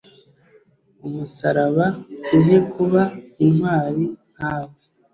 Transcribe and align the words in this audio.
umusaraba, 1.07 1.85
duhe 2.27 2.57
kuba 2.73 3.01
intwari 3.45 4.03
nkawe 4.33 4.73